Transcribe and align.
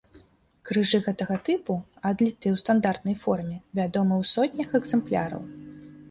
Крыжы 0.67 0.99
гэтага 1.07 1.35
тыпу, 1.49 1.73
адлітыя 2.09 2.51
ў 2.53 2.57
стандартнай 2.61 3.15
форме, 3.25 3.57
вядомы 3.81 4.13
ў 4.23 4.31
сотнях 4.31 4.73
экземпляраў. 4.81 5.45